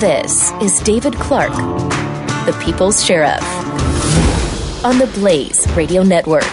[0.00, 1.52] This is David Clarke,
[2.46, 3.42] the People's Sheriff,
[4.82, 6.46] on the Blaze Radio Network.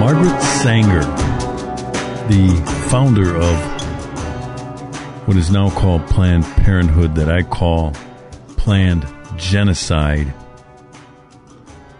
[0.00, 1.02] Margaret Sanger,
[2.26, 2.60] the
[2.90, 3.56] founder of
[5.28, 7.92] what is now called Planned Parenthood, that I call
[8.56, 10.34] Planned Genocide.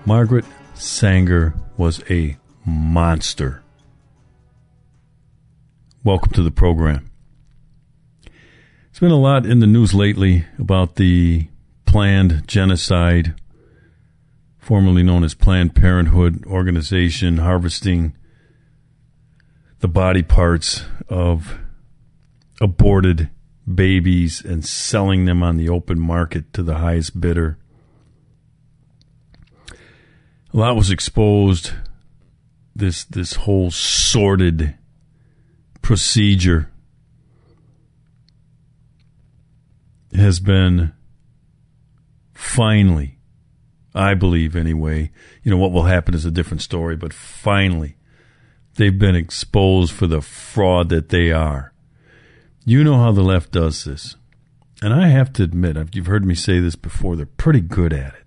[0.04, 0.44] Margaret
[0.74, 2.36] Sanger was a
[2.66, 3.62] monster.
[6.02, 7.12] Welcome to the program.
[9.04, 11.46] Been a lot in the news lately about the
[11.84, 13.34] planned genocide,
[14.56, 18.16] formerly known as Planned Parenthood organization, harvesting
[19.80, 21.58] the body parts of
[22.62, 23.28] aborted
[23.74, 27.58] babies and selling them on the open market to the highest bidder.
[29.70, 31.72] A lot was exposed.
[32.74, 34.78] This this whole sordid
[35.82, 36.70] procedure
[40.14, 40.92] has been
[42.32, 43.18] finally,
[43.94, 45.10] I believe anyway,
[45.42, 47.96] you know, what will happen is a different story, but finally,
[48.76, 51.72] they've been exposed for the fraud that they are.
[52.64, 54.16] You know how the left does this.
[54.82, 58.14] And I have to admit, you've heard me say this before, they're pretty good at
[58.14, 58.24] it.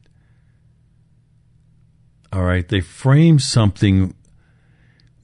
[2.31, 2.67] All right.
[2.67, 4.13] They frame something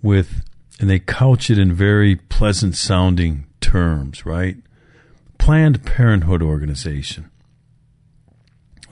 [0.02, 0.44] with
[0.80, 4.58] and they couch it in very pleasant sounding terms, right?
[5.44, 7.30] Planned Parenthood organization.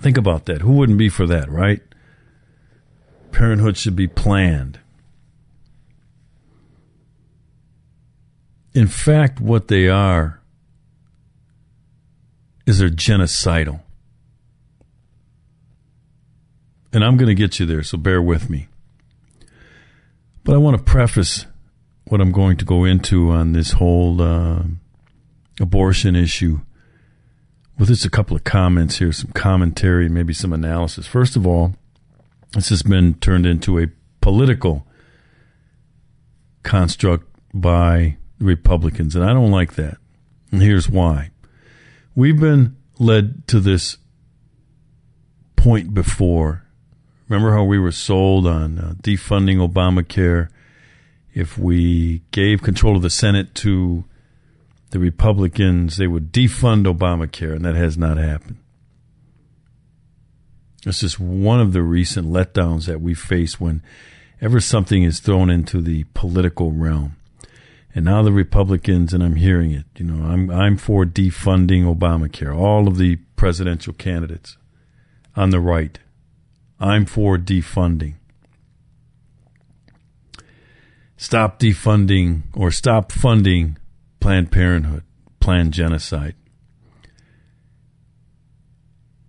[0.02, 0.62] Think about that.
[0.62, 1.82] Who wouldn't be for that, right?
[3.32, 4.78] Parenthood should be planned.
[8.74, 10.42] In fact, what they are
[12.66, 13.80] is they're genocidal.
[16.92, 18.68] And I'm going to get you there, so bear with me.
[20.44, 21.46] But I want to preface
[22.08, 24.64] what I'm going to go into on this whole uh,
[25.62, 26.60] abortion issue
[27.78, 31.08] with just a couple of comments here, some commentary, maybe some analysis.
[31.08, 31.76] First of all,
[32.54, 33.88] this has been turned into a
[34.20, 34.86] political
[36.64, 39.98] construct by Republicans, and I don't like that.
[40.52, 41.32] And here's why.
[42.14, 43.98] We've been led to this
[45.56, 46.66] point before.
[47.30, 50.50] Remember how we were sold on uh, defunding Obamacare
[51.34, 54.04] if we gave control of the Senate to
[54.92, 58.58] the Republicans, they would defund Obamacare, and that has not happened.
[60.84, 65.82] This is one of the recent letdowns that we face whenever something is thrown into
[65.82, 67.16] the political realm.
[67.94, 72.56] And now the Republicans, and I'm hearing it, you know, I'm, I'm for defunding Obamacare.
[72.56, 74.58] All of the presidential candidates
[75.36, 76.00] on the right,
[76.80, 78.16] I'm for defunding
[81.22, 83.78] stop defunding or stop funding
[84.22, 85.04] Planned Parenthood,
[85.42, 86.36] planned genocide.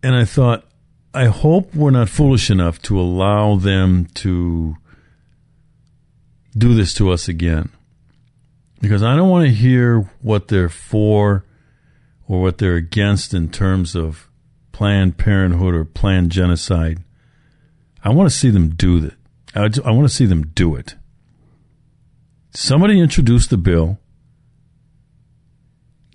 [0.03, 0.65] And I thought,
[1.15, 4.77] I hope we're not foolish enough to allow them to
[6.57, 7.71] do this to us again.
[8.81, 11.45] Because I don't want to hear what they're for
[12.29, 14.29] or what they're against in terms of
[14.73, 17.03] Planned Parenthood or planned genocide.
[18.05, 19.15] I want to see them do that.
[19.55, 20.97] I, I want to see them do it.
[22.51, 23.99] Somebody introduced the bill.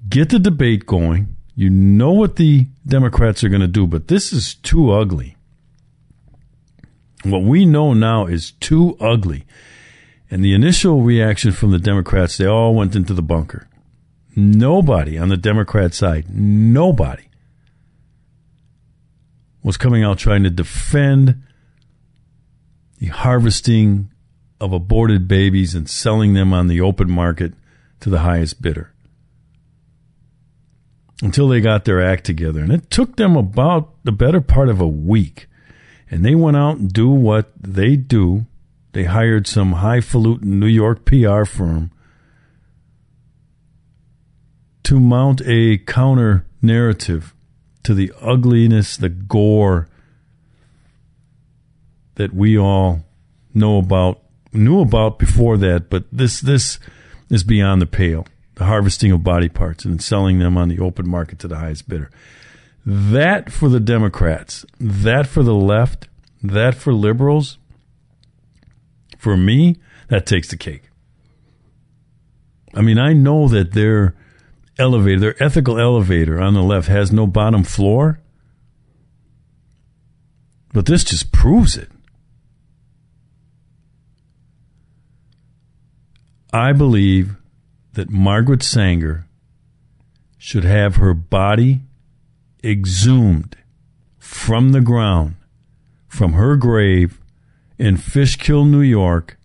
[0.07, 1.35] Get the debate going.
[1.55, 5.35] You know what the Democrats are going to do, but this is too ugly.
[7.23, 9.45] What we know now is too ugly.
[10.29, 13.67] And the initial reaction from the Democrats, they all went into the bunker.
[14.35, 17.23] Nobody on the Democrat side, nobody
[19.63, 21.41] was coming out trying to defend
[22.99, 24.11] the harvesting
[24.61, 27.53] of aborted babies and selling them on the open market
[27.99, 28.93] to the highest bidder
[31.21, 32.61] until they got their act together.
[32.61, 35.47] And it took them about the better part of a week.
[36.09, 38.45] And they went out and do what they do.
[38.93, 41.91] They hired some highfalutin New York PR firm
[44.83, 47.33] to mount a counter narrative
[47.83, 49.89] to the ugliness, the gore
[52.15, 53.03] that we all
[53.53, 54.21] know about
[54.53, 56.79] knew about before that, but this this
[57.29, 58.25] is beyond the pale.
[58.57, 61.87] The harvesting of body parts and selling them on the open market to the highest
[61.87, 62.09] bidder.
[62.85, 66.07] That for the Democrats, that for the left,
[66.41, 67.59] that for liberals,
[69.17, 69.77] for me,
[70.09, 70.89] that takes the cake.
[72.73, 74.15] I mean, I know that their
[74.79, 78.19] elevator, their ethical elevator on the left has no bottom floor,
[80.73, 81.91] but this just proves it.
[86.51, 87.35] I believe
[87.97, 89.25] that Margaret Sanger
[90.37, 91.81] should have her body
[92.63, 93.57] exhumed
[94.19, 95.35] from the ground,
[96.07, 97.19] from her grave
[97.79, 99.39] in Fishkill, New York,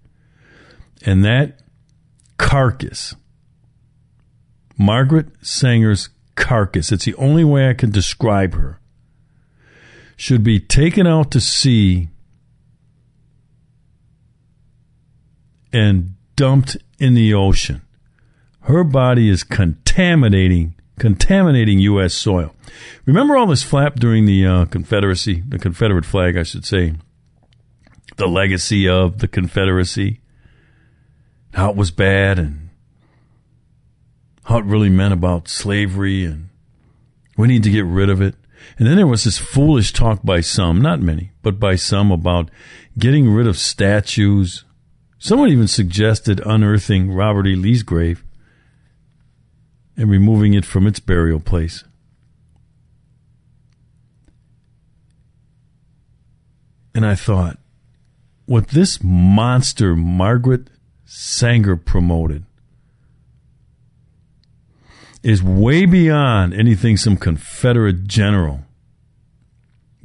[1.01, 1.61] and that
[2.37, 3.15] carcass,
[4.77, 8.79] Margaret Sanger's carcass, it's the only way I can describe her,
[10.15, 12.11] should be taken out to sea
[15.73, 17.81] and dumped in the ocean.
[18.63, 22.15] Her body is contaminating contaminating U.S.
[22.15, 22.55] soil.
[23.07, 26.95] Remember all this flap during the uh, Confederacy, the Confederate flag, I should say,
[28.17, 30.21] the legacy of the Confederacy,
[31.55, 32.71] how it was bad and
[34.45, 36.49] how it really meant about slavery and
[37.37, 38.37] we need to get rid of it.
[38.79, 42.49] And then there was this foolish talk by some, not many, but by some about
[42.97, 44.65] getting rid of statues.
[45.19, 47.57] Someone even suggested unearthing Robert E.
[47.57, 48.23] Lee's grave
[49.97, 51.85] and removing it from its burial place.
[56.95, 57.59] And I thought,
[58.47, 60.69] what this monster Margaret
[61.05, 62.45] Sanger promoted
[65.23, 68.65] is way beyond anything some Confederate general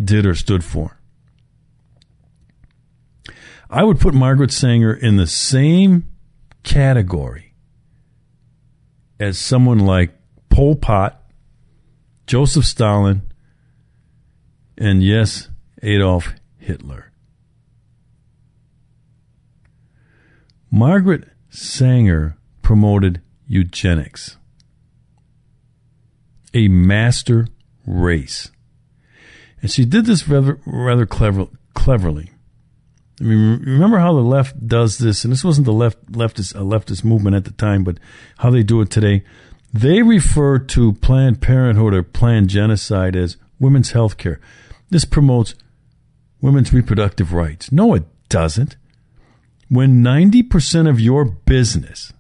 [0.01, 1.00] did or stood for.
[3.69, 6.07] I would put Margaret Sanger in the same
[6.63, 7.46] category
[9.19, 10.11] as someone like
[10.49, 11.21] Pol Pot,
[12.25, 13.21] Joseph Stalin,
[14.77, 15.49] and yes,
[15.81, 17.11] Adolf Hitler.
[20.69, 24.37] Margaret Sanger promoted eugenics,
[26.53, 27.47] a master
[27.85, 28.51] race.
[29.61, 32.31] And she did this rather, rather clever, cleverly.
[33.19, 36.59] I mean, remember how the left does this, and this wasn't the left leftist a
[36.59, 37.97] leftist movement at the time, but
[38.37, 39.23] how they do it today.
[39.73, 44.39] They refer to Planned Parenthood or planned genocide as women's health care.
[44.89, 45.55] This promotes
[46.41, 47.71] women's reproductive rights.
[47.71, 48.77] No, it doesn't.
[49.69, 52.13] When 90% of your business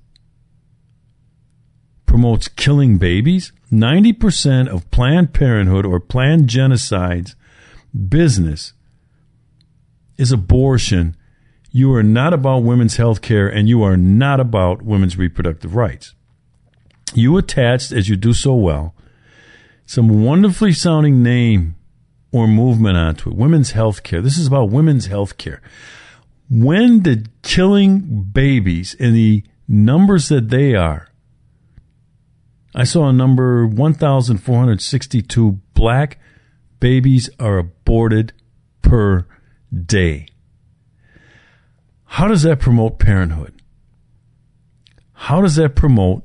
[2.05, 7.35] promotes killing babies, 90% of Planned Parenthood or planned genocides
[8.09, 8.73] business
[10.17, 11.15] is abortion,
[11.71, 16.15] you are not about women's health care and you are not about women's reproductive rights.
[17.13, 18.93] You attached, as you do so well,
[19.85, 21.75] some wonderfully sounding name
[22.31, 23.35] or movement onto it.
[23.35, 24.21] Women's health care.
[24.21, 25.61] This is about women's health care.
[26.49, 31.09] When did killing babies in the numbers that they are?
[32.75, 36.19] I saw a number 1,462 black
[36.79, 38.33] babies are aborted
[38.81, 39.25] per
[39.85, 40.27] day.
[42.05, 43.61] How does that promote parenthood?
[45.13, 46.23] How does that promote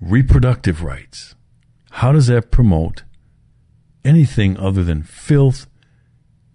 [0.00, 1.34] reproductive rights?
[1.90, 3.04] How does that promote
[4.04, 5.66] anything other than filth,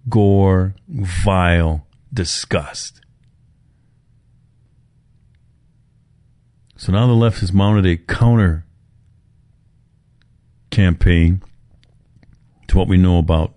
[0.07, 3.01] gore, vile disgust?
[6.77, 8.65] So now the left has mounted a counter
[10.71, 11.43] campaign
[12.67, 13.53] to what we know about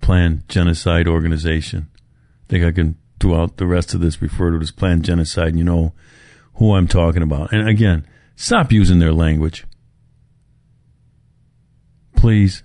[0.00, 1.88] planned genocide organization.
[1.94, 5.48] I think I can, throughout the rest of this, refer to it as planned genocide,
[5.48, 5.92] and you know
[6.54, 7.52] who I'm talking about.
[7.52, 9.64] And again, stop using their language.
[12.16, 12.62] Please.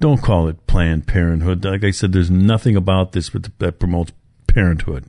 [0.00, 1.64] Don't call it Planned Parenthood.
[1.64, 4.12] Like I said, there's nothing about this that promotes
[4.46, 5.06] parenthood.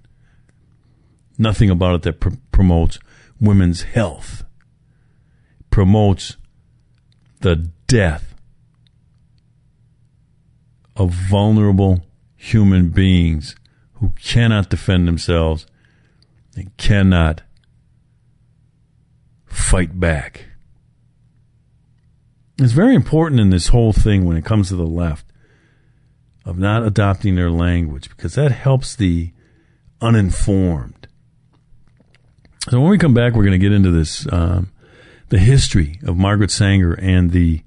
[1.37, 2.97] Nothing about it that pr- promotes
[3.41, 4.45] women's health.
[5.69, 6.37] Promotes
[7.41, 8.34] the death
[10.95, 13.55] of vulnerable human beings
[13.95, 15.65] who cannot defend themselves
[16.55, 17.41] and cannot
[19.45, 20.45] fight back.
[22.57, 25.25] It's very important in this whole thing when it comes to the left
[26.45, 29.33] of not adopting their language because that helps the
[29.99, 31.07] uninformed.
[32.69, 34.71] So when we come back, we're going to get into this um,
[35.29, 37.61] the history of Margaret Sanger and the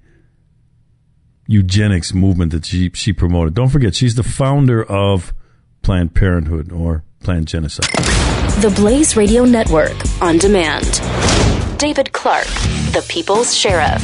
[1.49, 3.55] eugenics movement that she, she promoted.
[3.55, 5.35] Don't forget, she's the founder of
[5.83, 7.91] Planned Parenthood or Planned Genocide.
[8.63, 11.01] The Blaze Radio Network on demand.
[11.79, 12.47] David Clarke,
[12.93, 14.03] the People's Sheriff.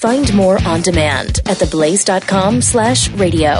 [0.00, 3.58] Find more on demand at theblaze.com slash radio.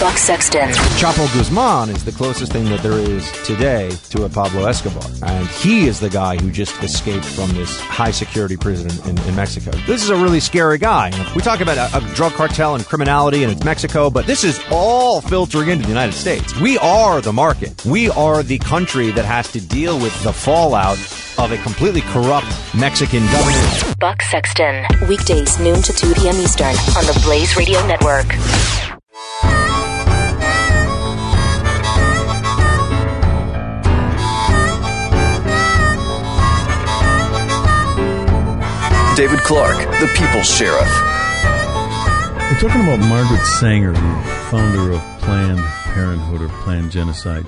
[0.00, 0.70] Buck Sexton.
[0.96, 5.04] Chapo Guzman is the closest thing that there is today to a Pablo Escobar.
[5.22, 9.36] And he is the guy who just escaped from this high security prison in, in
[9.36, 9.72] Mexico.
[9.86, 11.10] This is a really scary guy.
[11.36, 14.58] We talk about a, a drug cartel and criminality and it's Mexico, but this is
[14.70, 16.58] all filtering into the United States.
[16.58, 17.84] We are the market.
[17.84, 20.96] We are the country that has to deal with the fallout
[21.38, 23.98] of a completely corrupt Mexican government.
[24.00, 24.86] Buck Sexton.
[25.10, 26.36] Weekdays, noon to 2 p.m.
[26.36, 28.26] Eastern on the Blaze Radio Network.
[39.20, 40.88] David Clarke, the People's Sheriff.
[42.50, 45.60] We're talking about Margaret Sanger, the founder of Planned
[45.92, 47.44] Parenthood or Planned Genocide.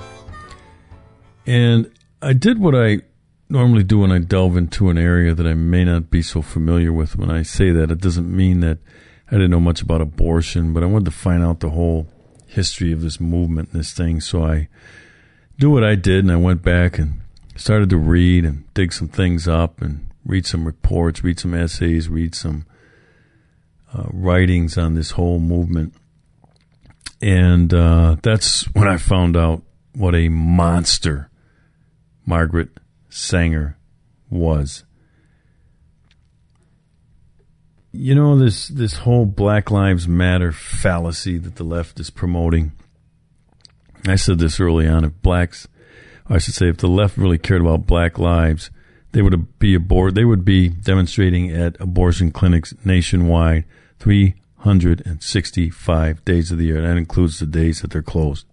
[1.47, 2.99] And I did what I
[3.49, 6.93] normally do when I delve into an area that I may not be so familiar
[6.93, 7.15] with.
[7.15, 8.77] When I say that, it doesn't mean that
[9.29, 12.05] I didn't know much about abortion, but I wanted to find out the whole
[12.45, 14.21] history of this movement and this thing.
[14.21, 14.69] So I
[15.57, 17.21] do what I did, and I went back and
[17.55, 22.09] started to read and dig some things up and read some reports, read some essays,
[22.09, 22.65] read some
[23.93, 25.93] uh, writings on this whole movement.
[27.21, 29.63] And uh, that's when I found out
[29.93, 31.29] what a monster
[32.25, 32.69] Margaret
[33.09, 33.77] Sanger
[34.29, 34.83] was.
[37.95, 42.71] You know this this whole Black Lives Matter fallacy that the left is promoting.
[44.07, 45.05] I said this early on.
[45.05, 45.67] If blacks,
[46.27, 48.71] I should say, if the left really cared about black lives,
[49.13, 50.15] they would be aboard.
[50.15, 53.63] They would be demonstrating at abortion clinics nationwide,
[53.99, 56.81] 365 days of the year.
[56.81, 58.45] That includes the days that they're closed,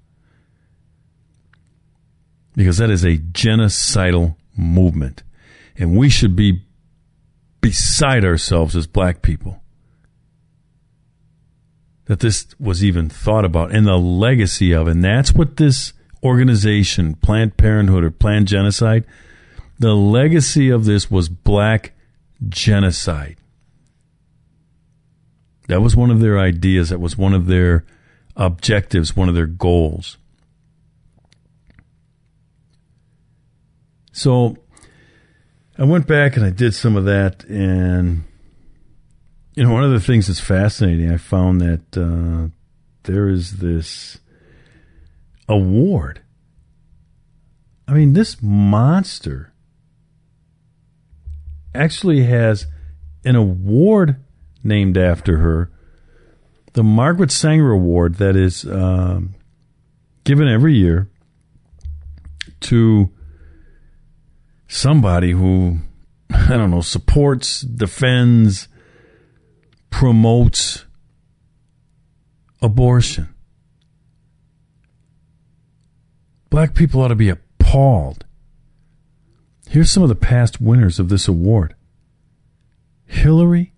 [2.55, 5.25] because that is a genocidal movement,
[5.77, 6.63] and we should be
[7.61, 9.63] beside ourselves as black people
[12.07, 15.93] that this was even thought about and the legacy of, and that's what this
[16.25, 19.05] organization, Planned Parenthood or Planned Genocide
[19.81, 21.93] the legacy of this was black
[22.49, 23.39] genocide.
[25.69, 26.91] That was one of their ideas.
[26.91, 27.87] That was one of their
[28.37, 30.19] objectives, one of their goals.
[34.13, 34.59] So
[35.79, 37.45] I went back and I did some of that.
[37.45, 38.25] And,
[39.55, 42.51] you know, one of the things that's fascinating, I found that uh,
[43.05, 44.19] there is this
[45.49, 46.21] award.
[47.89, 49.50] I mean, this monster
[51.75, 52.67] actually has
[53.25, 54.17] an award
[54.63, 55.71] named after her,
[56.73, 59.35] the Margaret Sanger Award, that is um,
[60.25, 61.09] given every year
[62.61, 63.11] to
[64.69, 65.79] somebody who,
[66.31, 68.69] I don't know, supports, defends,
[69.91, 70.85] promotes
[72.63, 73.35] abortion.
[76.51, 78.25] Black people ought to be appalled
[79.71, 81.77] Here's some of the past winners of this award
[83.07, 83.73] Hillary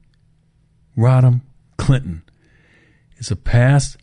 [0.97, 1.43] Rodham
[1.77, 2.23] Clinton
[3.19, 3.99] is a past,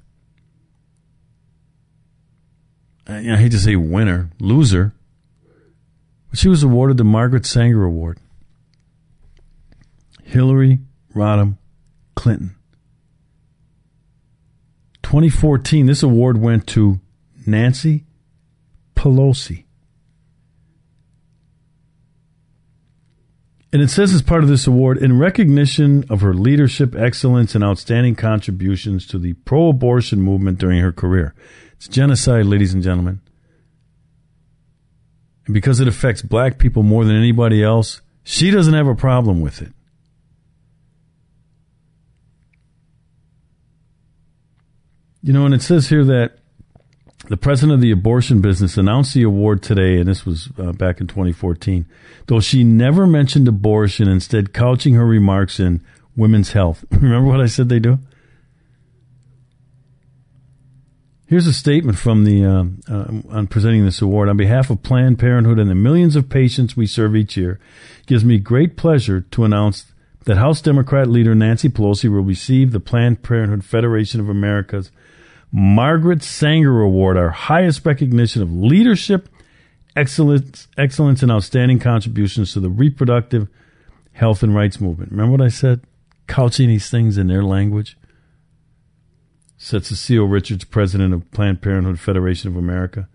[3.07, 4.93] uh, I hate to say winner, loser,
[6.29, 8.19] but she was awarded the Margaret Sanger Award.
[10.21, 10.81] Hillary
[11.15, 11.57] Rodham
[12.13, 12.55] Clinton.
[15.01, 16.99] 2014, this award went to
[17.47, 18.05] Nancy
[18.95, 19.63] Pelosi.
[23.71, 27.63] And it says as part of this award, in recognition of her leadership, excellence, and
[27.63, 31.35] outstanding contributions to the pro abortion movement during her career.
[31.73, 33.21] It's genocide, ladies and gentlemen.
[35.45, 39.39] And because it affects black people more than anybody else, she doesn't have a problem
[39.39, 39.71] with it.
[45.21, 46.38] You know, and it says here that
[47.29, 50.99] the president of the abortion business announced the award today, and this was uh, back
[50.99, 51.85] in 2014,
[52.25, 56.83] though she never mentioned abortion, instead couching her remarks in women's health.
[56.91, 57.99] Remember what I said they do?
[61.27, 65.19] Here's a statement from the uh, uh, on presenting this award on behalf of Planned
[65.19, 67.59] Parenthood and the millions of patients we serve each year.
[68.07, 69.93] Gives me great pleasure to announce
[70.25, 74.89] that House Democrat leader Nancy Pelosi will receive the Planned Parenthood Federation of America's
[75.51, 79.29] Margaret Sanger Award, our highest recognition of leadership,
[79.95, 83.47] excellence, excellence, and outstanding contributions to the reproductive
[84.11, 85.11] health and rights movement.
[85.11, 85.81] Remember what I said?
[86.27, 87.97] Couching these things in their language.
[89.57, 93.09] Said Cecile Richards, president of Planned Parenthood Federation of America.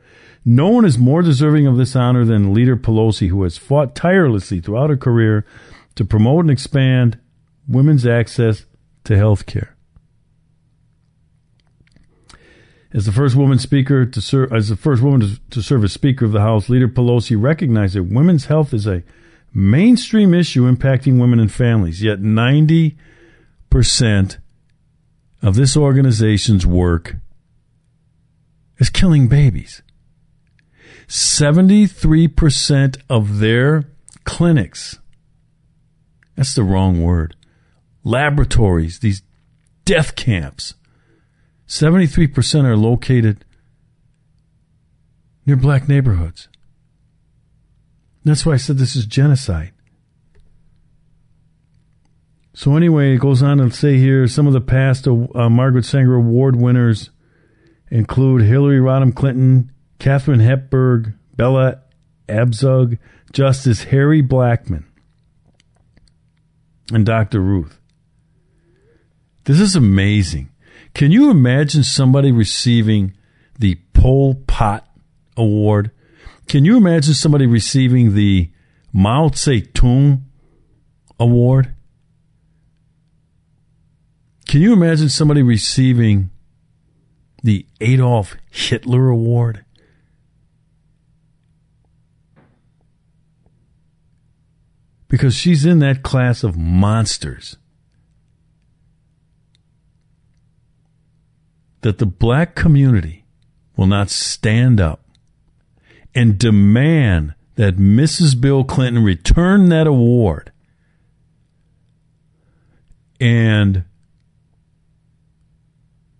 [0.44, 4.60] No one is more deserving of this honor than Leader Pelosi, who has fought tirelessly
[4.60, 5.46] throughout her career
[5.94, 7.18] to promote and expand
[7.66, 8.66] women's access
[9.04, 9.73] to health care.
[12.94, 15.92] As the first woman speaker to serve, as the first woman to, to serve as
[15.92, 19.02] Speaker of the House, Leader Pelosi recognized that women's health is a
[19.52, 22.02] mainstream issue impacting women and families.
[22.02, 22.96] Yet ninety
[23.68, 24.38] percent
[25.42, 27.16] of this organization's work
[28.78, 29.82] is killing babies.
[31.06, 33.84] 73% of their
[34.24, 34.98] clinics,
[36.34, 37.36] that's the wrong word,
[38.04, 39.22] laboratories, these
[39.84, 40.74] death camps,
[41.66, 43.44] 73% are located
[45.46, 46.48] near black neighborhoods.
[48.24, 49.72] That's why I said this is genocide.
[52.54, 56.14] So anyway, it goes on to say here some of the past uh, Margaret Sanger
[56.14, 57.10] Award winners
[57.90, 61.82] include Hillary Rodham Clinton, Katharine Hepburn, Bella
[62.28, 62.98] Abzug,
[63.32, 64.84] Justice Harry Blackmun,
[66.92, 67.40] and Dr.
[67.40, 67.80] Ruth.
[69.44, 70.50] This is amazing.
[70.94, 73.14] Can you imagine somebody receiving
[73.58, 74.88] the Pol Pot
[75.36, 75.90] Award?
[76.46, 78.50] Can you imagine somebody receiving the
[78.92, 80.22] Mao Zedong
[81.18, 81.74] Award?
[84.46, 86.30] Can you imagine somebody receiving
[87.42, 89.64] the Adolf Hitler Award?
[95.08, 97.56] Because she's in that class of monsters.
[101.84, 103.26] That the black community
[103.76, 105.04] will not stand up
[106.14, 108.40] and demand that Mrs.
[108.40, 110.50] Bill Clinton return that award
[113.20, 113.84] and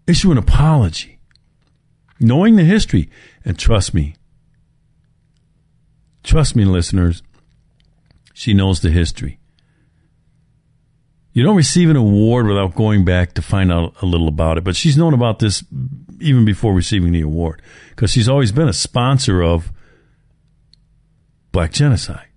[0.07, 1.19] issue an apology,
[2.21, 3.09] knowing the history.
[3.43, 4.17] And trust me,
[6.23, 7.23] trust me, listeners,
[8.35, 9.39] she knows the history.
[11.35, 14.63] You don't receive an award without going back to find out a little about it.
[14.63, 15.65] But she's known about this
[16.21, 17.61] even before receiving the award
[17.91, 19.73] because she's always been a sponsor of
[21.51, 22.29] black genocide.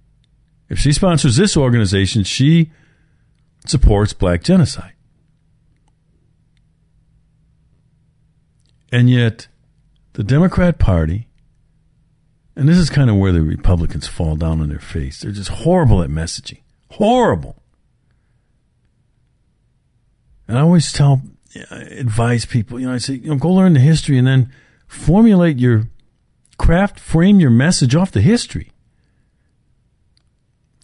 [0.68, 2.72] If she sponsors this organization, she
[3.68, 4.94] supports black genocide.
[8.92, 9.48] And yet,
[10.14, 11.28] the Democrat Party,
[12.56, 15.50] and this is kind of where the Republicans fall down on their face, they're just
[15.50, 16.62] horrible at messaging.
[16.92, 17.62] Horrible.
[20.48, 21.22] And I always tell,
[21.72, 24.52] uh, advise people, you know, I say, you know, go learn the history and then
[24.88, 25.90] formulate your
[26.58, 28.72] craft, frame your message off the history.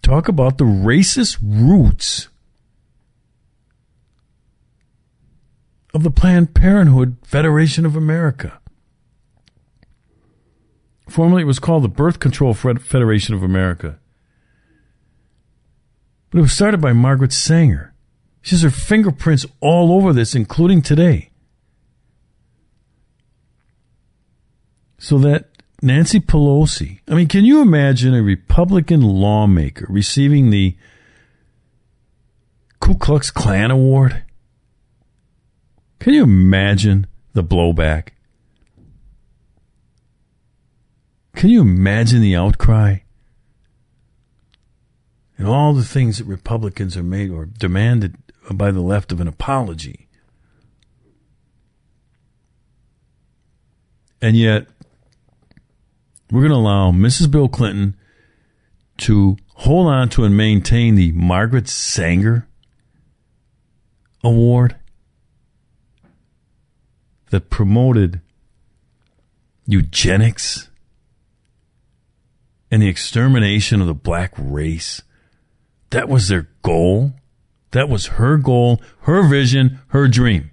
[0.01, 2.27] Talk about the racist roots
[5.93, 8.59] of the Planned Parenthood Federation of America.
[11.07, 13.99] Formerly, it was called the Birth Control Federation of America.
[16.31, 17.92] But it was started by Margaret Sanger.
[18.43, 21.31] She has her fingerprints all over this, including today.
[24.99, 25.45] So that
[25.81, 30.75] Nancy Pelosi, I mean, can you imagine a Republican lawmaker receiving the
[32.81, 34.23] Ku Klux Klan Award?
[35.99, 38.09] Can you imagine the blowback?
[41.33, 42.97] Can you imagine the outcry?
[45.37, 48.17] And all the things that Republicans are made or demanded
[48.51, 50.07] by the left of an apology.
[54.21, 54.67] And yet,
[56.31, 57.29] we're going to allow Mrs.
[57.29, 57.95] Bill Clinton
[58.97, 62.47] to hold on to and maintain the Margaret Sanger
[64.23, 64.77] Award
[67.31, 68.21] that promoted
[69.65, 70.69] eugenics
[72.71, 75.01] and the extermination of the black race.
[75.89, 77.13] That was their goal.
[77.73, 80.51] That was her goal, her vision, her dream.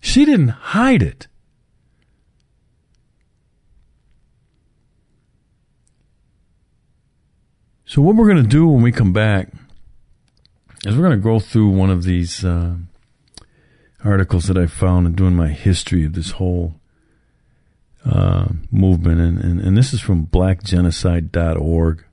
[0.00, 1.26] She didn't hide it.
[7.84, 9.48] So, what we're going to do when we come back
[10.86, 12.76] is we're going to go through one of these uh,
[14.04, 16.76] articles that I found in doing my history of this whole
[18.04, 22.04] uh, movement, and, and, and this is from blackgenocide.org.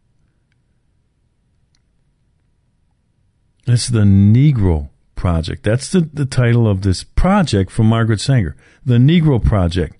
[3.71, 5.63] It's the Negro Project.
[5.63, 8.55] That's the, the title of this project from Margaret Sanger.
[8.83, 9.95] The Negro Project.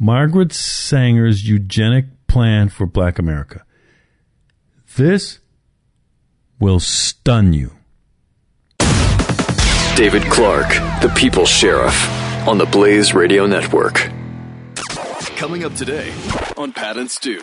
[0.00, 3.64] Margaret Sanger's eugenic plan for black America.
[4.96, 5.38] This
[6.58, 7.70] will stun you.
[9.94, 11.94] David Clarke, the People's Sheriff,
[12.48, 14.10] on the Blaze Radio Network.
[15.36, 16.12] Coming up today
[16.56, 17.40] on Pat and Stu.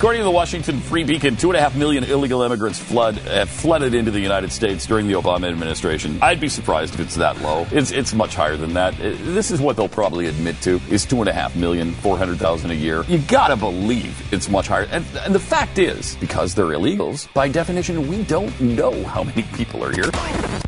[0.00, 3.50] According to the Washington Free Beacon, two and a half million illegal immigrants flood have
[3.50, 6.18] flooded into the United States during the Obama administration.
[6.22, 7.66] I'd be surprised if it's that low.
[7.70, 8.94] It's it's much higher than that.
[8.94, 12.16] Uh, this is what they'll probably admit to is two and a half million, four
[12.16, 13.04] hundred thousand a year.
[13.08, 14.84] You gotta believe it's much higher.
[14.90, 19.42] And, and the fact is, because they're illegals, by definition, we don't know how many
[19.52, 20.10] people are here.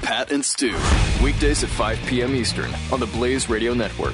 [0.02, 0.76] Pat and Stu,
[1.24, 2.34] weekdays at 5 p.m.
[2.34, 4.12] Eastern on the Blaze Radio Network.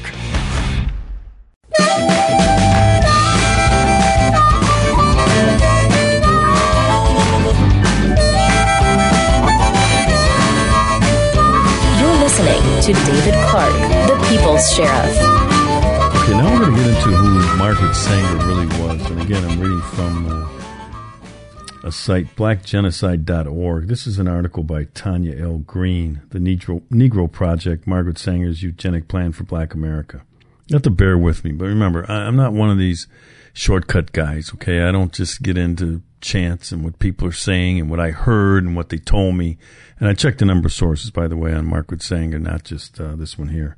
[12.88, 15.12] To David Clarke, the People's Sheriff.
[15.12, 19.10] Okay, now we're going to get into who Margaret Sanger really was.
[19.10, 23.88] And again, I'm reading from uh, a site, blackgenocide.org.
[23.88, 25.58] This is an article by Tanya L.
[25.58, 30.22] Green, the Negro, Negro Project, Margaret Sanger's Eugenic Plan for Black America.
[30.68, 33.06] You have to bear with me, but remember, I, I'm not one of these
[33.52, 34.80] shortcut guys, okay?
[34.84, 38.64] I don't just get into chants and what people are saying and what I heard
[38.64, 39.58] and what they told me.
[40.00, 43.00] And I checked a number of sources, by the way, on Margaret Sanger, not just
[43.00, 43.76] uh, this one here.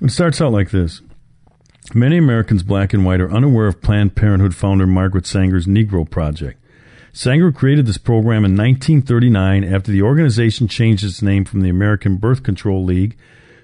[0.00, 1.02] It starts out like this.
[1.94, 6.62] Many Americans, black and white, are unaware of Planned Parenthood founder Margaret Sanger's Negro Project.
[7.12, 12.16] Sanger created this program in 1939 after the organization changed its name from the American
[12.16, 13.16] Birth Control League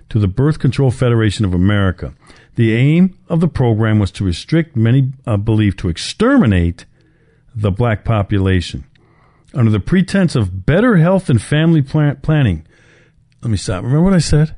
[0.09, 2.15] to the Birth Control Federation of America.
[2.57, 6.85] The aim of the program was to restrict, many uh, believe to exterminate,
[7.55, 8.85] the black population.
[9.53, 12.67] Under the pretense of better health and family plan- planning.
[13.43, 13.85] Let me stop.
[13.85, 14.57] Remember what I said?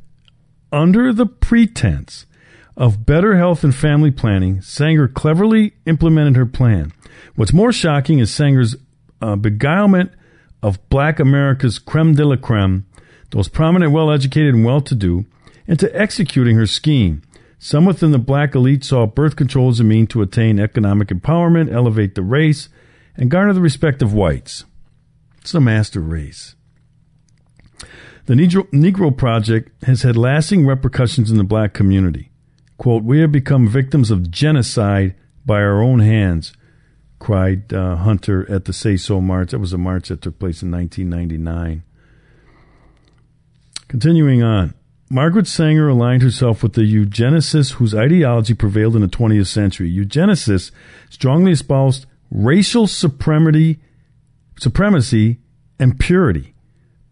[0.72, 2.26] Under the pretense
[2.76, 6.92] of better health and family planning, Sanger cleverly implemented her plan.
[7.34, 8.76] What's more shocking is Sanger's
[9.20, 10.12] uh, beguilement
[10.62, 12.86] of black America's creme de la creme,
[13.30, 15.26] those prominent, well educated, and well to do,
[15.66, 17.22] into executing her scheme.
[17.58, 21.72] Some within the black elite saw birth control as a mean to attain economic empowerment,
[21.72, 22.68] elevate the race,
[23.16, 24.64] and garner the respect of whites.
[25.40, 26.54] It's the master race.
[28.26, 32.32] The Negro, Negro Project has had lasting repercussions in the black community.
[32.76, 35.14] Quote, we have become victims of genocide
[35.46, 36.52] by our own hands,
[37.20, 39.52] cried uh, Hunter at the Say So March.
[39.52, 41.84] That was a march that took place in 1999.
[43.88, 44.74] Continuing on,
[45.08, 49.88] Margaret Sanger aligned herself with the eugenicists whose ideology prevailed in the 20th century.
[49.88, 50.72] Eugenicists
[51.08, 53.78] strongly espoused racial supremacy,
[54.58, 55.38] supremacy
[55.78, 56.54] and purity,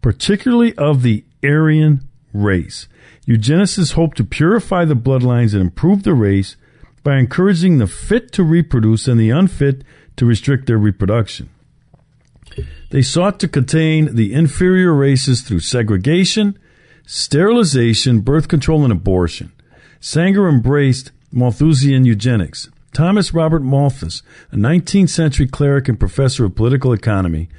[0.01, 2.87] particularly of the Aryan race.
[3.27, 6.55] Eugenicists hope to purify the bloodlines and improve the race
[7.03, 9.83] by encouraging the fit to reproduce and the unfit
[10.17, 11.49] to restrict their reproduction.
[12.91, 16.57] They sought to contain the inferior races through segregation,
[17.05, 19.51] sterilization, birth control, and abortion.
[19.99, 22.69] Sanger embraced Malthusian eugenics.
[22.95, 27.49] Thomas Robert Malthus, a 19th century cleric and professor of political economy,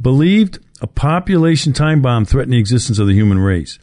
[0.00, 3.78] believed a population time bomb threatened the existence of the human race.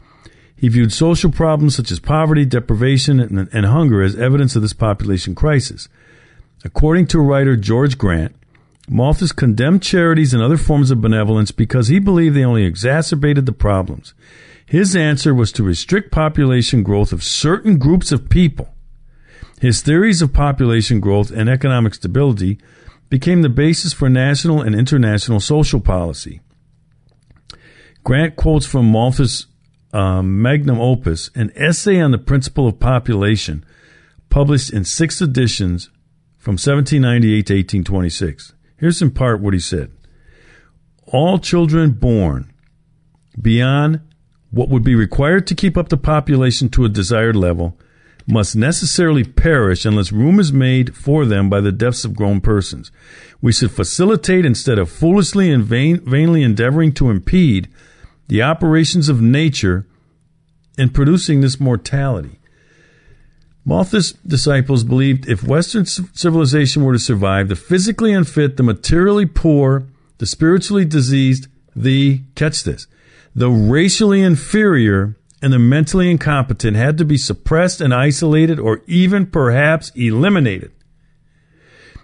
[0.57, 4.73] He viewed social problems such as poverty, deprivation, and, and hunger as evidence of this
[4.73, 5.87] population crisis.
[6.65, 8.35] According to writer George Grant,
[8.89, 13.53] Malthus condemned charities and other forms of benevolence because he believed they only exacerbated the
[13.53, 14.13] problems.
[14.65, 18.73] His answer was to restrict population growth of certain groups of people.
[19.63, 22.59] His theories of population growth and economic stability
[23.07, 26.41] became the basis for national and international social policy.
[28.03, 29.45] Grant quotes from Malthus'
[29.93, 33.63] um, magnum opus, an essay on the principle of population,
[34.29, 35.89] published in six editions
[36.37, 38.53] from 1798 to 1826.
[38.75, 39.93] Here's in part what he said.
[41.05, 42.51] All children born
[43.41, 44.01] beyond
[44.51, 47.79] what would be required to keep up the population to a desired level
[48.27, 52.91] must necessarily perish unless room is made for them by the deaths of grown persons.
[53.41, 57.67] We should facilitate instead of foolishly and vain, vainly endeavoring to impede
[58.27, 59.85] the operations of nature
[60.77, 62.39] in producing this mortality.
[63.65, 69.85] Malthus' disciples believed if Western civilization were to survive, the physically unfit, the materially poor,
[70.17, 72.87] the spiritually diseased, the, catch this,
[73.35, 79.25] the racially inferior, and the mentally incompetent had to be suppressed and isolated or even
[79.25, 80.71] perhaps eliminated.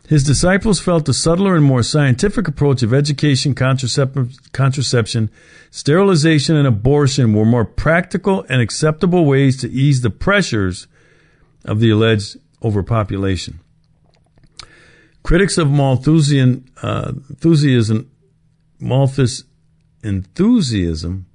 [0.09, 5.29] His disciples felt the subtler and more scientific approach of education, contracep- contraception,
[5.71, 10.87] sterilization, and abortion were more practical and acceptable ways to ease the pressures
[11.63, 13.61] of the alleged overpopulation.
[15.23, 18.11] Critics of Malthusian uh, enthusiasm,
[18.79, 19.45] Malthus
[20.03, 21.25] enthusiasm,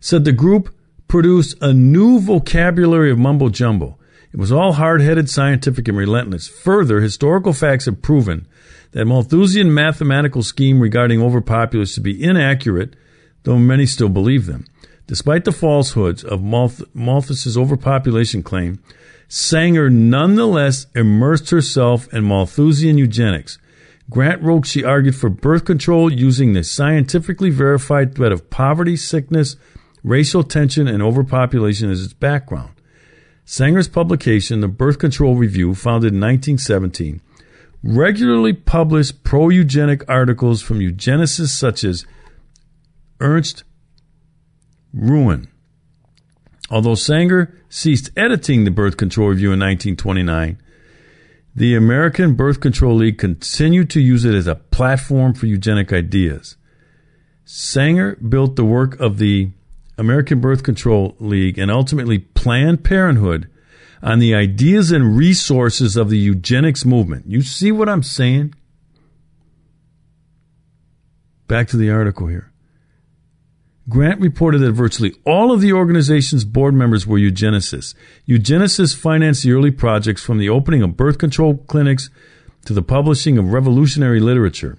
[0.00, 0.74] said the group
[1.14, 3.96] produced a new vocabulary of mumbo jumbo.
[4.32, 6.48] It was all hard headed, scientific, and relentless.
[6.48, 8.48] Further, historical facts have proven
[8.90, 12.96] that Malthusian mathematical scheme regarding overpopulace to be inaccurate,
[13.44, 14.66] though many still believe them.
[15.06, 18.82] Despite the falsehoods of Malth- Malthus's overpopulation claim,
[19.28, 23.56] Sanger nonetheless immersed herself in Malthusian eugenics.
[24.10, 29.54] Grant wrote she argued for birth control using the scientifically verified threat of poverty, sickness,
[30.04, 32.70] racial tension, and overpopulation as its background.
[33.46, 37.20] Sanger's publication, The Birth Control Review, founded in 1917,
[37.82, 42.06] regularly published pro eugenic articles from eugenicists such as
[43.20, 43.64] Ernst
[44.92, 45.48] Rudin.
[46.70, 50.58] Although Sanger ceased editing the Birth Control Review in 1929,
[51.54, 56.56] the American Birth Control League continued to use it as a platform for eugenic ideas.
[57.44, 59.50] Sanger built the work of the
[59.96, 63.48] American Birth Control League and ultimately Planned Parenthood
[64.02, 67.26] on the ideas and resources of the eugenics movement.
[67.26, 68.54] You see what I'm saying?
[71.46, 72.50] Back to the article here.
[73.88, 77.94] Grant reported that virtually all of the organization's board members were eugenicists.
[78.26, 82.08] Eugenicists financed the early projects from the opening of birth control clinics
[82.64, 84.78] to the publishing of revolutionary literature.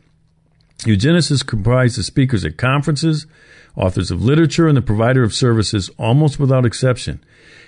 [0.80, 3.28] Eugenicists comprised the speakers at conferences,
[3.76, 7.24] authors of literature, and the provider of services almost without exception.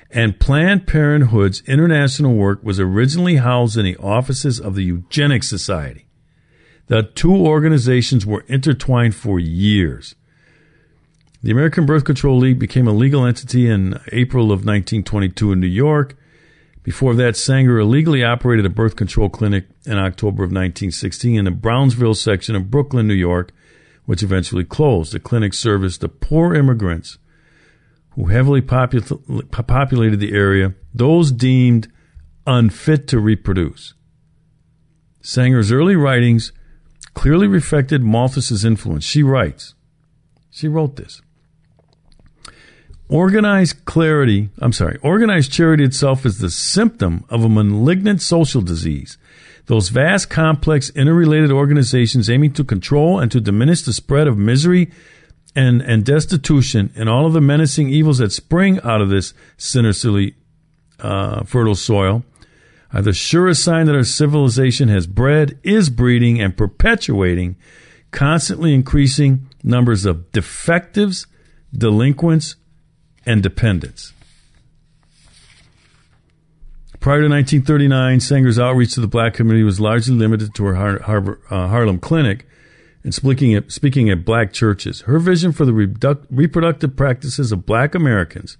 [0.09, 6.05] And Planned Parenthood's international work was originally housed in the offices of the Eugenics Society.
[6.87, 10.15] The two organizations were intertwined for years.
[11.43, 15.67] The American Birth Control League became a legal entity in April of 1922 in New
[15.67, 16.15] York.
[16.83, 21.51] Before that, Sanger illegally operated a birth control clinic in October of 1916 in the
[21.51, 23.51] Brownsville section of Brooklyn, New York,
[24.07, 25.11] which eventually closed.
[25.11, 27.19] The clinic serviced the poor immigrants
[28.15, 31.91] who heavily popul- populated the area, those deemed
[32.47, 33.93] unfit to reproduce.
[35.21, 36.53] Sanger's early writings
[37.13, 39.03] clearly reflected Malthus's influence.
[39.03, 39.75] She writes,
[40.49, 41.21] she wrote this.
[43.09, 49.17] Organized clarity, I'm sorry, organized charity itself is the symptom of a malignant social disease.
[49.67, 54.91] Those vast, complex, interrelated organizations aiming to control and to diminish the spread of misery
[55.55, 60.35] and, and destitution and all of the menacing evils that spring out of this sinisterly
[60.99, 62.23] uh, fertile soil
[62.93, 67.57] are the surest sign that our civilization has bred, is breeding, and perpetuating
[68.11, 71.27] constantly increasing numbers of defectives,
[71.73, 72.55] delinquents,
[73.25, 74.13] and dependents.
[77.07, 80.99] Prior to 1939, Sanger's outreach to the black community was largely limited to her Har-
[81.03, 82.45] Harbor, uh, Harlem clinic
[83.01, 84.99] and speaking at, speaking at black churches.
[85.03, 88.57] Her vision for the reduc- reproductive practices of black Americans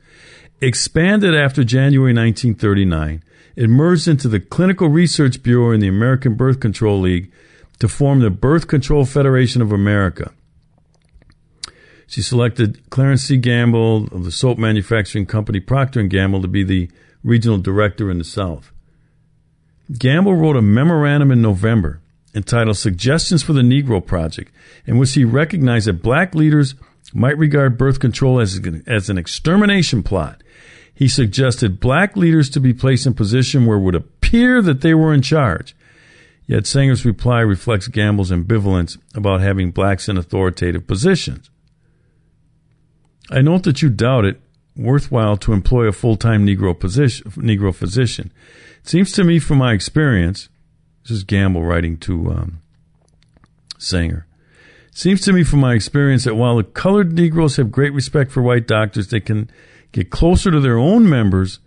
[0.62, 3.22] expanded after January 1939.
[3.58, 7.30] It merged into the Clinical Research Bureau in the American Birth Control League
[7.80, 10.32] to form the Birth Control Federation of America.
[12.08, 13.36] She selected Clarence C.
[13.36, 16.90] Gamble of the soap manufacturing company Procter & Gamble to be the
[17.28, 18.72] regional director in the South.
[19.98, 22.02] Gamble wrote a memorandum in November
[22.34, 24.52] entitled Suggestions for the Negro Project,
[24.86, 26.76] in which he recognized that black leaders
[27.14, 30.42] might regard birth control as, as an extermination plot.
[30.94, 34.94] He suggested black leaders to be placed in position where it would appear that they
[34.94, 35.76] were in charge.
[36.48, 41.50] Yet Sanger's reply reflects Gamble's ambivalence about having blacks in authoritative positions.
[43.30, 44.40] I note that you doubt it
[44.78, 48.32] worthwhile to employ a full-time Negro position, Negro physician.
[48.82, 50.50] It seems to me, from my experience,
[51.04, 52.62] this is Gamble writing to um,
[53.78, 54.26] Sanger.
[54.92, 58.42] Seems to me, from my experience, that while the colored Negroes have great respect for
[58.42, 59.50] white doctors, they can
[59.92, 61.60] get closer to their own members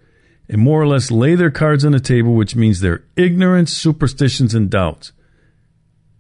[0.49, 4.53] and more or less lay their cards on the table, which means their ignorance, superstitions,
[4.53, 5.13] and doubts.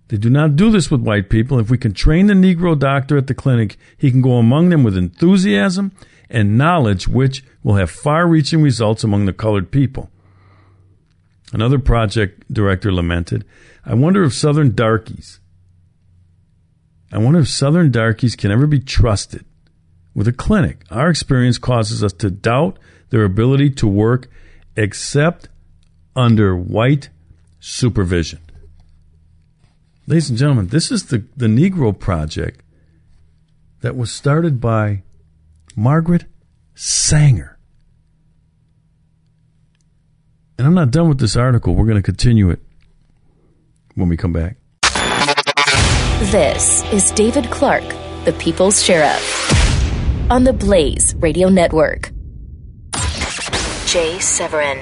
[0.07, 1.59] They do not do this with white people.
[1.59, 4.85] If we can train the Negro doctor at the clinic, he can go among them
[4.85, 5.92] with enthusiasm
[6.30, 10.10] and knowledge, which will have far reaching results among the colored people.
[11.52, 13.44] Another project director lamented,
[13.84, 15.40] I wonder if Southern darkies,
[17.12, 19.44] I wonder if Southern darkies can ever be trusted
[20.14, 20.84] with a clinic.
[20.90, 22.78] Our experience causes us to doubt
[23.10, 24.28] their ability to work
[24.76, 25.48] except
[26.14, 27.08] under white
[27.58, 28.40] supervision.
[30.06, 32.62] Ladies and gentlemen, this is the, the Negro Project
[33.80, 35.02] that was started by
[35.76, 36.26] Margaret
[36.74, 37.59] Sanger.
[40.59, 41.74] And I'm not done with this article.
[41.74, 42.61] We're going to continue it
[43.94, 44.56] when we come back.
[46.30, 47.88] This is David Clarke,
[48.24, 52.12] the People's Sheriff, on the Blaze Radio Network.
[53.87, 54.78] Jay Severin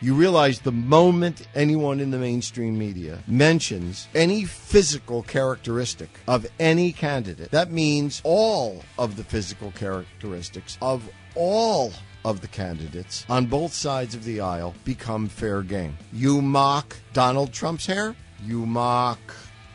[0.00, 6.92] You realize the moment anyone in the mainstream media mentions any physical characteristic of any
[6.92, 11.92] candidate, that means all of the physical characteristics of all
[12.26, 15.96] of the candidates on both sides of the aisle become fair game.
[16.12, 19.18] You mock Donald Trump's hair, you mock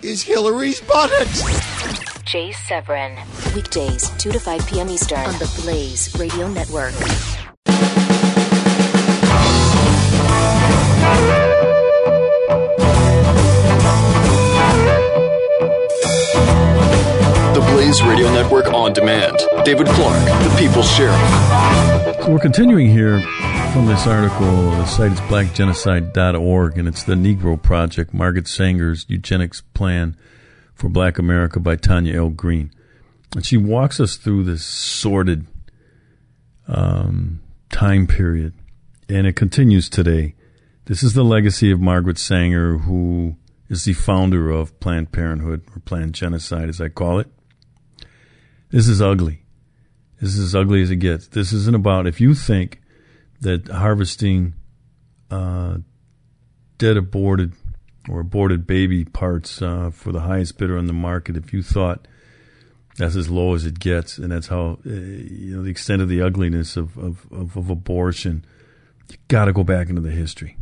[0.03, 1.41] is Hillary's buttocks.
[2.25, 3.17] Jay Severin.
[3.55, 4.89] Weekdays, 2 to 5 p.m.
[4.89, 6.93] Eastern on the Blaze Radio Network.
[17.53, 19.37] The Blaze Radio Network on demand.
[19.65, 21.19] David Clarke, the People's Sheriff.
[22.23, 23.19] So we're continuing here
[23.73, 24.71] from this article.
[24.71, 30.15] The site is blackgenocide.org, and it's the Negro Project, Margaret Sanger's eugenics plan
[30.73, 32.29] for Black America by Tanya L.
[32.29, 32.71] Green.
[33.35, 35.47] And she walks us through this sordid
[36.67, 38.53] um, time period,
[39.09, 40.35] and it continues today.
[40.91, 43.37] This is the legacy of Margaret Sanger, who
[43.69, 47.27] is the founder of Planned Parenthood, or Planned Genocide, as I call it.
[48.71, 49.45] This is ugly.
[50.19, 51.27] This is as ugly as it gets.
[51.27, 52.81] This isn't about if you think
[53.39, 54.53] that harvesting
[55.29, 55.77] uh,
[56.77, 57.53] dead aborted
[58.09, 62.05] or aborted baby parts uh, for the highest bidder on the market, if you thought
[62.97, 66.09] that's as low as it gets, and that's how uh, you know the extent of
[66.09, 68.43] the ugliness of of, of, of abortion,
[69.09, 70.57] you got to go back into the history.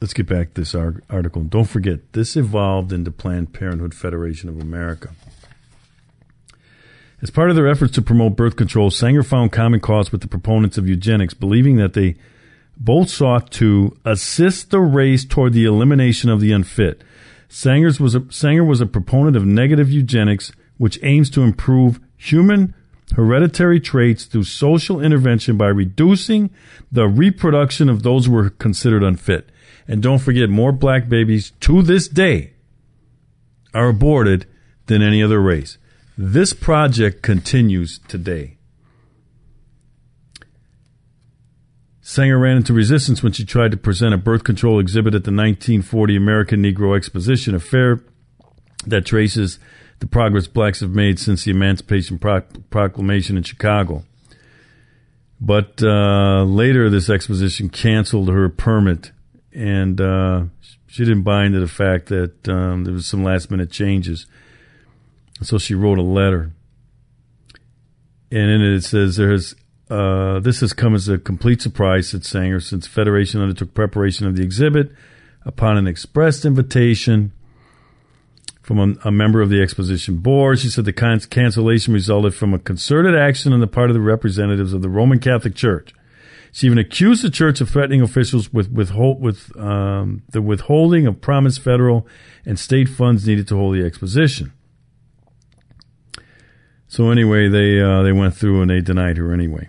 [0.00, 1.42] Let's get back to this article.
[1.42, 5.10] Don't forget, this evolved into Planned Parenthood Federation of America.
[7.20, 10.28] As part of their efforts to promote birth control, Sanger found common cause with the
[10.28, 12.16] proponents of eugenics, believing that they
[12.78, 17.04] both sought to assist the race toward the elimination of the unfit.
[17.50, 22.74] Sanger's was a, Sanger was a proponent of negative eugenics, which aims to improve human
[23.16, 26.48] hereditary traits through social intervention by reducing
[26.90, 29.49] the reproduction of those who were considered unfit.
[29.90, 32.52] And don't forget, more black babies to this day
[33.74, 34.46] are aborted
[34.86, 35.78] than any other race.
[36.16, 38.56] This project continues today.
[42.00, 45.32] Sanger ran into resistance when she tried to present a birth control exhibit at the
[45.32, 48.00] 1940 American Negro Exposition, a fair
[48.86, 49.58] that traces
[49.98, 52.16] the progress blacks have made since the Emancipation
[52.70, 54.04] Proclamation in Chicago.
[55.40, 59.10] But uh, later, this exposition canceled her permit,
[59.52, 60.44] and uh,
[60.86, 64.26] she didn't buy into the fact that um, there was some last minute changes.
[65.42, 66.52] So she wrote a letter.
[68.30, 69.54] And in it, it says there has
[69.90, 74.36] uh, this has come as a complete surprise, said Sanger, since Federation undertook preparation of
[74.36, 74.92] the exhibit
[75.44, 77.32] upon an expressed invitation
[78.62, 80.60] from a, a member of the exposition board.
[80.60, 84.00] She said the can- cancellation resulted from a concerted action on the part of the
[84.00, 85.92] representatives of the Roman Catholic Church.
[86.52, 91.20] She even accused the church of threatening officials with withhold, with um, the withholding of
[91.20, 92.06] promised federal
[92.44, 94.52] and state funds needed to hold the exposition.
[96.88, 99.68] So anyway, they uh, they went through and they denied her anyway.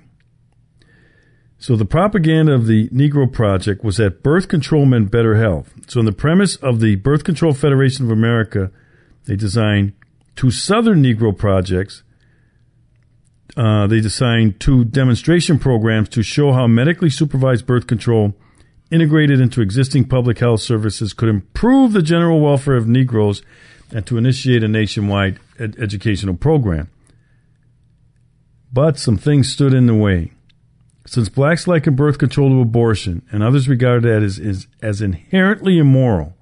[1.60, 5.72] So the propaganda of the Negro Project was that birth control meant better health.
[5.88, 8.72] So in the premise of the Birth Control Federation of America,
[9.26, 9.94] they designed
[10.36, 12.02] two Southern Negro projects.
[13.58, 18.34] Uh, they designed two demonstration programs to show how medically supervised birth control
[18.90, 23.42] integrated into existing public health services could improve the general welfare of Negroes
[23.94, 26.90] and to initiate a nationwide ed- educational program.
[28.72, 30.32] But some things stood in the way.
[31.06, 35.78] Since blacks liken birth control to abortion, and others regard that as, as, as inherently
[35.78, 36.38] immoral.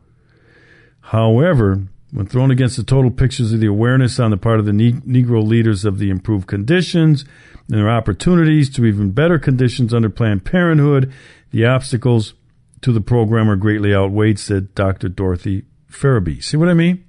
[0.99, 4.73] However, when thrown against the total pictures of the awareness on the part of the
[4.73, 7.23] ne- Negro leaders of the improved conditions
[7.67, 11.13] and their opportunities to even better conditions under Planned Parenthood,
[11.51, 12.33] the obstacles
[12.81, 15.09] to the program are greatly outweighed, said Dr.
[15.09, 16.43] Dorothy Ferebee.
[16.43, 17.03] See what I mean?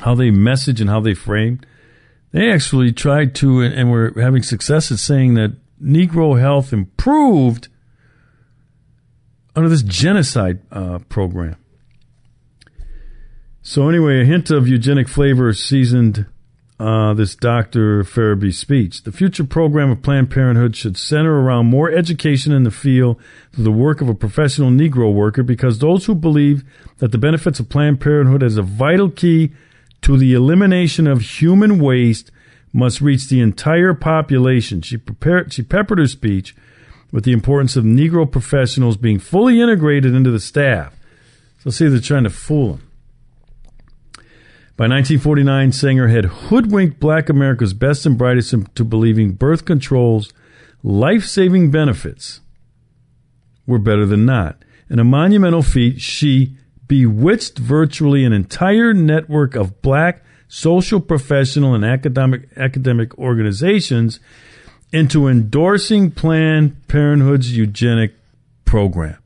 [0.00, 1.60] How they message and how they frame.
[2.32, 7.68] They actually tried to, and were having success at saying that Negro health improved
[9.56, 11.56] under this genocide uh, program.
[13.68, 16.24] So anyway, a hint of eugenic flavor seasoned
[16.80, 18.02] uh, this Dr.
[18.02, 19.02] Ferebee speech.
[19.02, 23.20] The future program of Planned Parenthood should center around more education in the field
[23.52, 26.64] through the work of a professional Negro worker because those who believe
[26.96, 29.52] that the benefits of Planned Parenthood as a vital key
[30.00, 32.30] to the elimination of human waste
[32.72, 34.80] must reach the entire population.
[34.80, 36.56] She prepared, she peppered her speech
[37.12, 40.96] with the importance of Negro professionals being fully integrated into the staff.
[41.58, 42.87] So see, they're trying to fool them.
[44.78, 50.32] By 1949, Sanger had hoodwinked black America's best and brightest into believing birth control's
[50.84, 52.40] life-saving benefits
[53.66, 54.62] were better than not.
[54.88, 56.56] In a monumental feat, she
[56.86, 64.20] bewitched virtually an entire network of black social, professional, and academic, academic organizations
[64.92, 68.14] into endorsing Planned Parenthood's eugenic
[68.64, 69.18] program.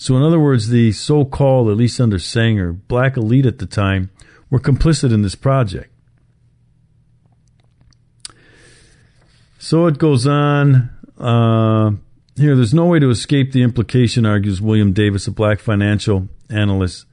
[0.00, 3.66] So, in other words, the so called, at least under Sanger, black elite at the
[3.66, 4.10] time
[4.48, 5.92] were complicit in this project.
[9.58, 10.90] So it goes on.
[11.18, 11.90] Uh,
[12.36, 17.04] here, there's no way to escape the implication, argues William Davis, a black financial analyst.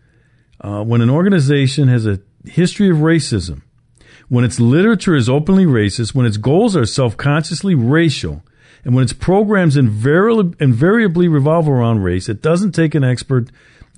[0.61, 3.63] Uh, when an organization has a history of racism,
[4.29, 8.43] when its literature is openly racist, when its goals are self consciously racial,
[8.85, 13.49] and when its programs invariably, invariably revolve around race, it doesn't take an expert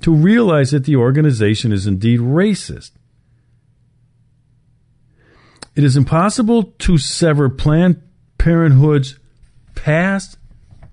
[0.01, 2.91] to realize that the organization is indeed racist.
[5.75, 8.01] It is impossible to sever Planned
[8.37, 9.19] Parenthood's
[9.75, 10.37] past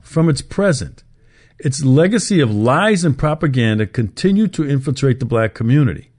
[0.01, 1.05] from its present.
[1.59, 6.11] Its legacy of lies and propaganda continue to infiltrate the black community.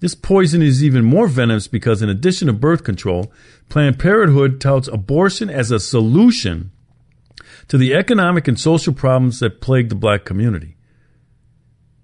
[0.00, 3.30] This poison is even more venomous because, in addition to birth control,
[3.68, 6.72] Planned Parenthood touts abortion as a solution
[7.68, 10.76] to the economic and social problems that plague the black community.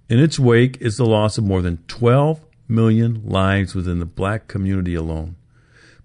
[0.08, 4.46] In its wake is the loss of more than 12 million lives within the black
[4.46, 5.36] community alone.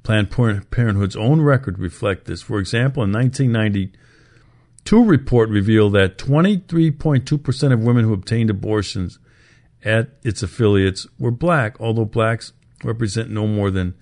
[0.02, 2.42] Planned Parenthood's own record reflect this.
[2.42, 9.20] For example, in 1992 report revealed that 23.2% of women who obtained abortions
[9.84, 12.54] at its affiliates were black, although blacks
[12.84, 13.96] represent no more than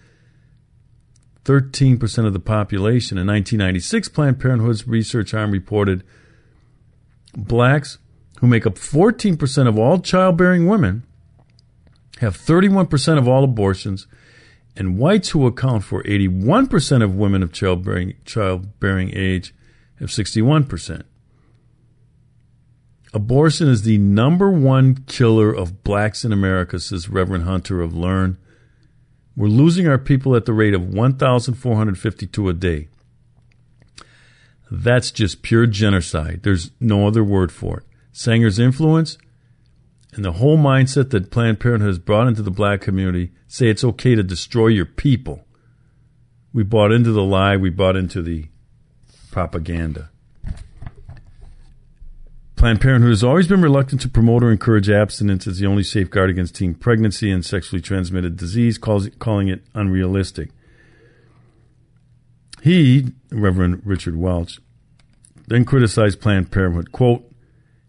[1.46, 3.18] 13% of the population.
[3.18, 6.04] In 1996, Planned Parenthood's research arm reported
[7.36, 7.98] blacks,
[8.40, 11.04] who make up 14% of all childbearing women,
[12.20, 14.08] have 31% of all abortions,
[14.76, 19.54] and whites, who account for 81% of women of childbearing, childbearing age,
[20.00, 21.04] have 61%.
[23.14, 28.38] Abortion is the number one killer of blacks in America, says Reverend Hunter of Learn.
[29.36, 32.88] We're losing our people at the rate of 1,452 a day.
[34.70, 36.42] That's just pure genocide.
[36.44, 37.86] There's no other word for it.
[38.12, 39.18] Sanger's influence
[40.14, 43.84] and the whole mindset that Planned Parenthood has brought into the black community say it's
[43.84, 45.46] okay to destroy your people.
[46.52, 48.48] We bought into the lie, we bought into the
[49.32, 50.10] propaganda.
[52.60, 56.30] Planned Parenthood has always been reluctant to promote or encourage abstinence as the only safeguard
[56.30, 60.50] against teen pregnancy and sexually transmitted disease, calling it unrealistic.
[62.62, 64.60] He, Reverend Richard Welch,
[65.48, 67.32] then criticized Planned Parenthood, quote,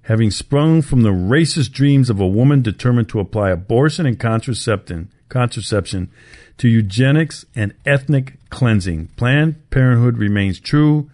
[0.02, 5.10] having sprung from the racist dreams of a woman determined to apply abortion and contraception,
[5.28, 6.12] contraception
[6.58, 9.08] to eugenics and ethnic cleansing.
[9.16, 11.10] Planned Parenthood remains true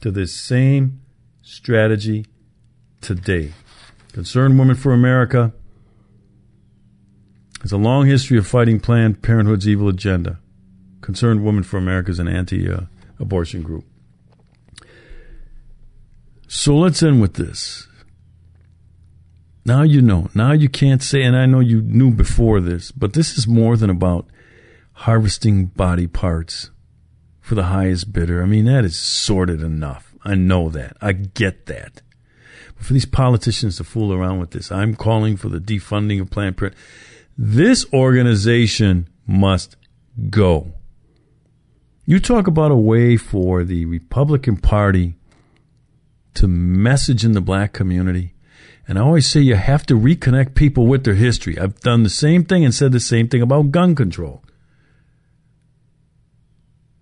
[0.00, 1.00] to this same
[1.42, 2.24] strategy
[3.00, 3.52] today.
[4.12, 5.52] Concerned Women for America
[7.62, 10.38] has a long history of fighting Planned Parenthood's evil agenda.
[11.00, 12.68] Concerned Women for America is an anti
[13.18, 13.84] abortion group.
[16.48, 17.86] So let's end with this.
[19.64, 20.28] Now you know.
[20.34, 23.76] Now you can't say, and I know you knew before this, but this is more
[23.76, 24.26] than about
[24.92, 26.70] harvesting body parts
[27.40, 28.42] for the highest bidder.
[28.42, 30.14] I mean, that is sordid enough.
[30.24, 30.96] I know that.
[31.00, 32.02] I get that
[32.80, 34.72] for these politicians to fool around with this.
[34.72, 36.80] I'm calling for the defunding of Planned Parenthood.
[37.36, 39.76] This organization must
[40.28, 40.72] go.
[42.06, 45.14] You talk about a way for the Republican Party
[46.34, 48.34] to message in the black community.
[48.88, 51.58] And I always say you have to reconnect people with their history.
[51.58, 54.42] I've done the same thing and said the same thing about gun control.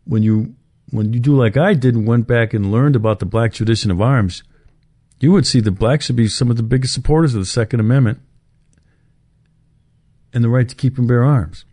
[0.05, 0.55] When you
[0.91, 3.91] when you do like I did and went back and learned about the black tradition
[3.91, 4.43] of arms,
[5.21, 7.81] you would see the blacks should be some of the biggest supporters of the Second
[7.81, 8.21] Amendment
[10.33, 11.65] and the right to keep and bear arms.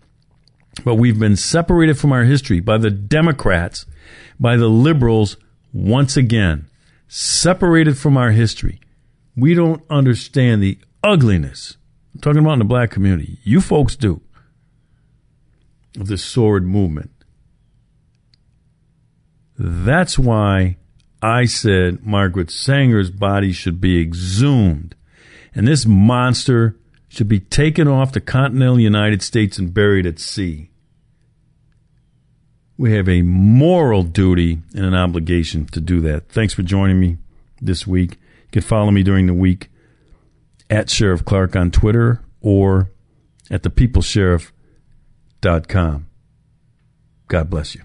[0.84, 3.86] But we've been separated from our history by the Democrats,
[4.40, 5.38] by the liberals
[5.74, 6.68] once again.
[7.08, 8.80] Separated from our history.
[9.38, 11.78] We don't understand the ugliness.
[12.14, 13.38] I'm talking about in the black community.
[13.44, 14.22] You folks do.
[16.00, 17.12] Of this sword movement.
[19.58, 20.78] That's why
[21.26, 24.94] I said Margaret Sanger's body should be exhumed,
[25.56, 26.76] and this monster
[27.08, 30.70] should be taken off the continental United States and buried at sea.
[32.78, 36.30] We have a moral duty and an obligation to do that.
[36.30, 37.18] Thanks for joining me
[37.60, 38.12] this week.
[38.12, 39.72] You can follow me during the week
[40.70, 42.92] at Sheriff Clarke on Twitter or
[43.50, 46.08] at thepeoplesheriff.com.
[47.28, 47.82] God bless you.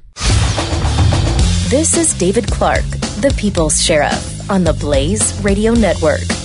[1.71, 2.91] This is David Clarke,
[3.21, 6.40] the People's Sheriff on the Blaze Radio Network.